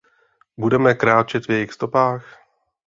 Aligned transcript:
Budeme 0.59 0.93
kráčet 0.93 1.45
v 1.47 1.51
jejich 1.51 1.73
stopách? 1.73 2.39